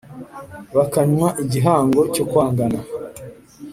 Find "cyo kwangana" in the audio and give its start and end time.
2.13-2.79